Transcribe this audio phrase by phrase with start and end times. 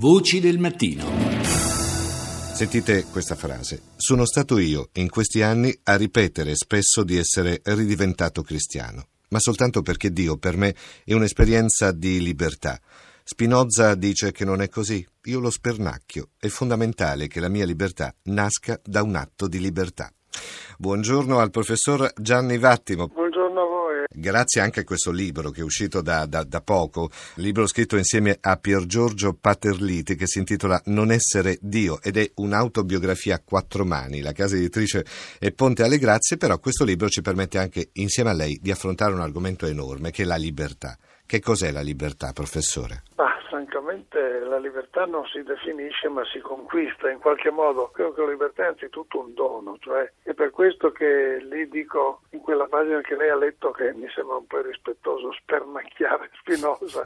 [0.00, 1.04] Voci del mattino.
[2.54, 3.82] Sentite questa frase.
[3.96, 9.82] Sono stato io, in questi anni, a ripetere spesso di essere ridiventato cristiano, ma soltanto
[9.82, 10.74] perché Dio per me
[11.04, 12.80] è un'esperienza di libertà.
[13.22, 15.06] Spinoza dice che non è così.
[15.24, 16.30] Io lo spernacchio.
[16.38, 20.10] È fondamentale che la mia libertà nasca da un atto di libertà.
[20.78, 23.06] Buongiorno al professor Gianni Vattimo.
[23.08, 23.29] Buongiorno.
[24.12, 28.36] Grazie anche a questo libro che è uscito da, da, da, poco, libro scritto insieme
[28.40, 33.84] a Pier Giorgio Paterliti che si intitola Non essere Dio ed è un'autobiografia a quattro
[33.84, 34.20] mani.
[34.20, 35.06] La casa editrice
[35.38, 39.14] è Ponte alle Grazie, però questo libro ci permette anche insieme a lei di affrontare
[39.14, 40.98] un argomento enorme che è la libertà.
[41.24, 43.04] Che cos'è la libertà, professore?
[43.14, 47.90] Ah, francamente la libertà non si definisce ma si conquista in qualche modo.
[47.90, 52.22] Credo che la libertà è anzitutto un dono, cioè è per questo che lì dico
[52.30, 57.02] in quella pagina che lei ha letto che mi sembra un po' irrispettoso spernacchiare Spinoza,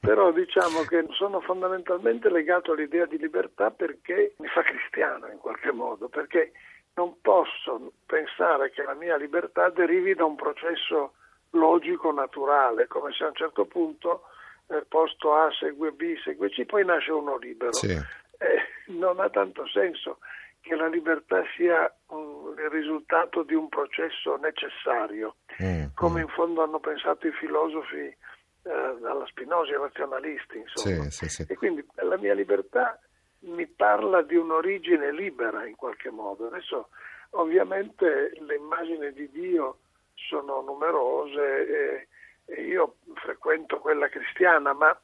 [0.00, 5.70] però diciamo che sono fondamentalmente legato all'idea di libertà perché mi fa cristiano in qualche
[5.70, 6.52] modo, perché
[6.94, 11.14] non posso pensare che la mia libertà derivi da un processo
[11.50, 14.24] logico, naturale, come se a un certo punto
[14.68, 17.72] eh, posto A segue B, segue C, poi nasce uno libero.
[17.72, 17.90] Sì.
[17.92, 20.18] Eh, non ha tanto senso
[20.60, 26.22] che la libertà sia um, il risultato di un processo necessario, mm, come mm.
[26.22, 28.16] in fondo hanno pensato i filosofi eh,
[28.62, 31.10] dalla Spinoza, i razionalisti, insomma.
[31.10, 32.98] Sì, sì, e quindi la mia libertà
[33.40, 36.46] mi parla di un'origine libera in qualche modo.
[36.46, 36.88] Adesso
[37.30, 39.80] ovviamente le immagini di Dio
[40.14, 42.08] sono numerose e
[42.46, 44.96] io frequento quella cristiana, ma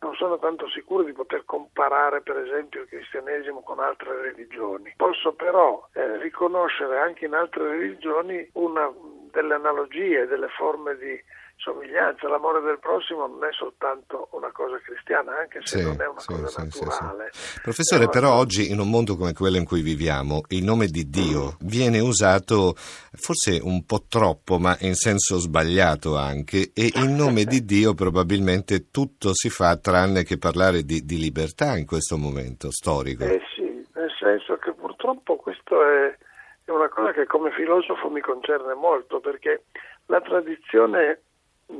[0.00, 4.94] non sono tanto sicuro di poter comparare per esempio il cristianesimo con altre religioni.
[4.96, 8.92] Posso però eh, riconoscere anche in altre religioni una,
[9.30, 11.20] delle analogie, delle forme di
[11.58, 16.06] somiglianza, l'amore del prossimo non è soltanto una cosa cristiana, anche se sì, non è
[16.06, 17.30] una sì, cosa sì, naturale.
[17.62, 18.12] Professore, una...
[18.12, 21.98] però oggi in un mondo come quello in cui viviamo, il nome di Dio viene
[21.98, 27.92] usato forse un po' troppo, ma in senso sbagliato anche, e in nome di Dio
[27.94, 33.24] probabilmente tutto si fa tranne che parlare di, di libertà in questo momento storico.
[33.24, 36.16] Eh sì, nel senso che purtroppo questo è,
[36.64, 39.64] è una cosa che come filosofo mi concerne molto, perché
[40.06, 41.22] la tradizione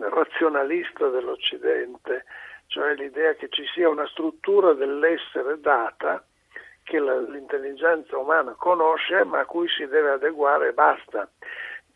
[0.00, 2.24] razionalista dell'Occidente,
[2.66, 6.24] cioè l'idea che ci sia una struttura dell'essere data
[6.82, 11.30] che la, l'intelligenza umana conosce ma a cui si deve adeguare e basta.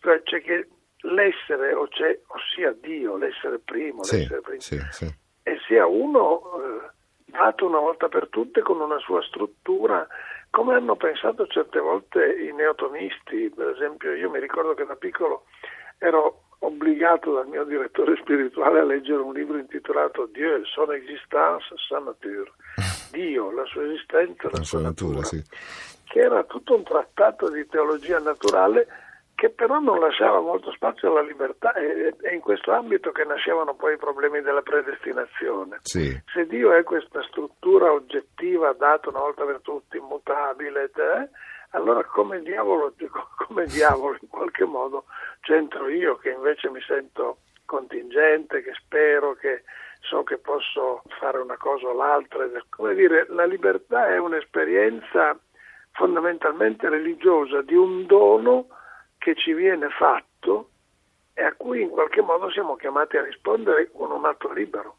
[0.00, 0.68] Cioè c'è che
[1.02, 5.14] l'essere, ossia Dio, l'essere primo, sì, l'essere primo sì, sì.
[5.42, 6.90] e sia uno eh,
[7.26, 10.06] dato una volta per tutte con una sua struttura
[10.52, 15.46] come hanno pensato certe volte i neotomisti, per esempio io mi ricordo che da piccolo
[15.96, 21.98] ero obbligato dal mio direttore spirituale a leggere un libro intitolato Dieu, son existence, sa
[21.98, 22.50] nature.
[23.10, 25.42] Dio, la sua esistenza, la, la sua natura, natura sì.
[26.04, 28.86] che era tutto un trattato di teologia naturale
[29.34, 33.74] che però non lasciava molto spazio alla libertà e è in questo ambito che nascevano
[33.74, 35.80] poi i problemi della predestinazione.
[35.82, 36.16] Sì.
[36.32, 41.28] Se Dio è questa struttura oggettiva data una volta per tutti, immutabile, eh,
[41.70, 42.94] allora come diavolo,
[43.46, 45.06] come diavolo in qualche modo
[45.42, 49.64] c'entro io che invece mi sento contingente, che spero, che
[50.00, 52.48] so che posso fare una cosa o l'altra.
[52.68, 55.38] Come dire, la libertà è un'esperienza
[55.92, 58.68] fondamentalmente religiosa di un dono
[59.18, 60.70] che ci viene fatto
[61.34, 64.96] e a cui in qualche modo siamo chiamati a rispondere con un atto libero.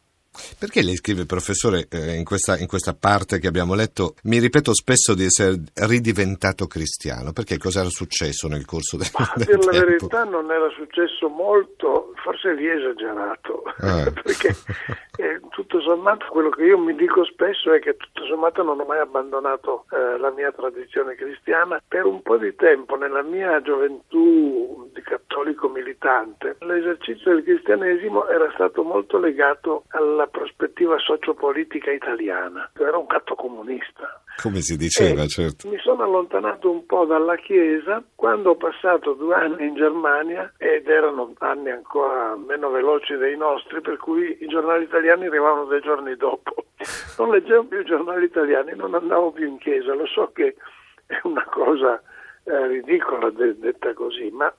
[0.58, 4.74] Perché lei scrive, professore, eh, in, questa, in, questa, parte che abbiamo letto, mi ripeto
[4.74, 7.32] spesso di essere ridiventato cristiano?
[7.32, 9.76] Perché cosa era successo nel corso del, Ma, del per tempo?
[9.76, 14.10] la verità non era successo molto, forse lì esagerato, ah.
[14.22, 14.54] perché
[15.16, 18.84] eh, tutto sommato quello che io mi dico spesso è che tutto sommato non ho
[18.84, 21.82] mai abbandonato eh, la mia tradizione cristiana.
[21.86, 25.23] Per un po' di tempo, nella mia gioventù di cattolico
[25.68, 32.70] militante, l'esercizio del cristianesimo era stato molto legato alla la prospettiva sociopolitica italiana.
[32.78, 34.22] Era un catto comunista.
[34.42, 35.68] Come si diceva, e certo.
[35.68, 40.88] Mi sono allontanato un po' dalla Chiesa quando ho passato due anni in Germania ed
[40.88, 46.16] erano anni ancora meno veloci dei nostri, per cui i giornali italiani arrivavano dei giorni
[46.16, 46.54] dopo.
[47.16, 49.94] Non leggevo più i giornali italiani, non andavo più in chiesa.
[49.94, 50.56] Lo so che
[51.06, 52.02] è una cosa
[52.42, 54.52] eh, ridicola de- detta così, ma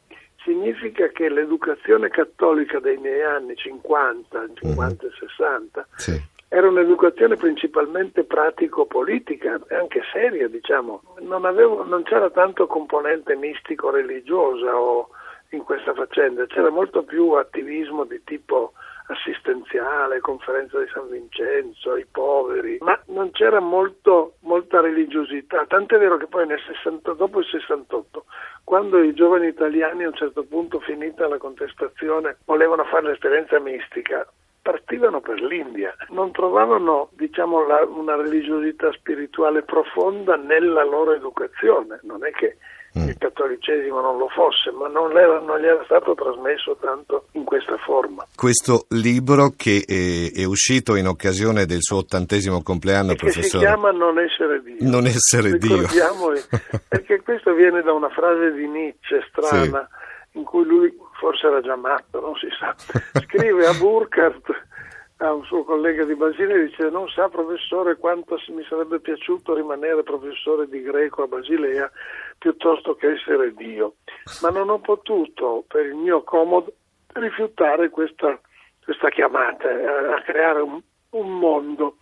[0.46, 6.22] significa che l'educazione cattolica dei miei anni 50, 50 e 60 sì.
[6.48, 11.02] era un'educazione principalmente pratico-politica e anche seria, diciamo.
[11.20, 15.10] Non, avevo, non c'era tanto componente mistico-religiosa o
[15.50, 18.74] in questa faccenda, c'era molto più attivismo di tipo
[19.08, 26.18] assistenziale, conferenza di San Vincenzo, i poveri, ma non c'era molto, molta religiosità, tant'è vero
[26.18, 28.26] che poi nel 60, dopo il 68,
[28.64, 34.26] quando i giovani italiani a un certo punto, finita la contestazione, volevano fare l'esperienza mistica,
[34.62, 42.26] partivano per l'India, non trovavano diciamo, la, una religiosità spirituale profonda nella loro educazione, non
[42.26, 42.58] è che
[42.98, 43.08] mm.
[43.08, 47.44] il cattolicesimo non lo fosse, ma non, era, non, gli era stato trasmesso tanto in
[47.44, 48.26] questa forma.
[48.36, 53.48] Questo libro che è, è uscito in occasione del suo ottantesimo compleanno, e professore.
[53.48, 54.78] si chiama Non essere Dio.
[54.80, 55.88] Non essere Dio.
[56.88, 59.88] perché questo viene da una frase di Nietzsche strana.
[59.90, 60.04] Sì
[60.36, 62.76] in cui lui forse era già matto, non si sa,
[63.22, 64.52] scrive a Burkhardt,
[65.18, 70.04] a un suo collega di Basilea, dice non sa professore quanto mi sarebbe piaciuto rimanere
[70.04, 71.90] professore di greco a Basilea
[72.38, 73.96] piuttosto che essere Dio,
[74.42, 76.74] ma non ho potuto per il mio comodo
[77.14, 78.40] rifiutare questa,
[78.84, 80.82] questa chiamata a, a creare un,
[81.12, 81.98] un mondo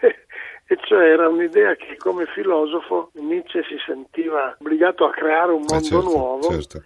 [0.00, 5.72] e cioè era un'idea che come filosofo Nietzsche si sentiva obbligato a creare un eh,
[5.72, 6.84] mondo eh certo, nuovo certo.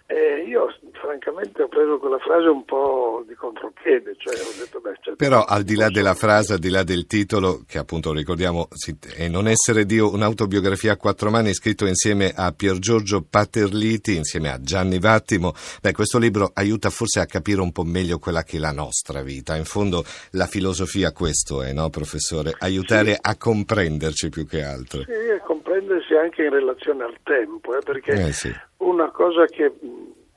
[1.17, 5.63] Francamente ho preso quella frase un po' di contropiede, cioè detto beh certo, Però al
[5.63, 8.67] di là della frase, al di là del titolo, che appunto ricordiamo
[9.15, 14.51] è Non essere Dio, un'autobiografia a quattro mani scritto insieme a Pier Giorgio Paterliti, insieme
[14.51, 18.57] a Gianni Vattimo, beh questo libro aiuta forse a capire un po' meglio quella che
[18.57, 22.53] è la nostra vita, in fondo la filosofia questo è, no professore?
[22.59, 23.19] Aiutare sì.
[23.21, 25.01] a comprenderci più che altro.
[25.01, 28.53] Sì, a comprendersi anche in relazione al tempo, eh, perché eh, sì.
[28.77, 29.71] una cosa che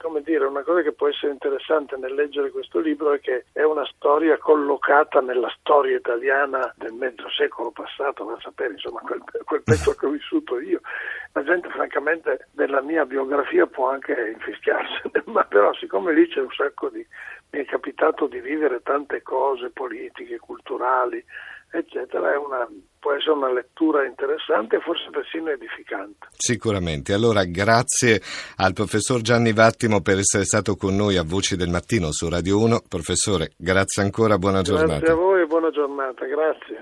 [0.01, 3.63] come dire, una cosa che può essere interessante nel leggere questo libro è che è
[3.63, 9.23] una storia collocata nella storia italiana del mezzo secolo passato, va a sapere, insomma, quel,
[9.45, 10.81] quel pezzo che ho vissuto io.
[11.33, 16.51] La gente, francamente, della mia biografia può anche infischiarsene, ma però siccome lì c'è un
[16.51, 17.07] sacco di...
[17.51, 21.23] mi è capitato di vivere tante cose politiche, culturali,
[21.71, 22.69] eccetera, una,
[22.99, 26.29] può essere una lettura interessante e forse persino edificante.
[26.37, 27.13] Sicuramente.
[27.13, 28.21] Allora grazie
[28.57, 32.59] al professor Gianni Vattimo per essere stato con noi a Voci del Mattino su Radio
[32.61, 32.83] 1.
[32.89, 34.99] Professore, grazie ancora, buona giornata.
[34.99, 36.80] Grazie a voi e buona giornata, grazie.